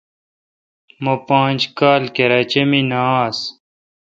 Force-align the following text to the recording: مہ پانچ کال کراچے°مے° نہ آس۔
مہ 1.03 1.13
پانچ 1.27 1.59
کال 1.79 2.03
کراچے°مے° 2.15 2.81
نہ 2.89 2.99
آس۔ 3.23 3.37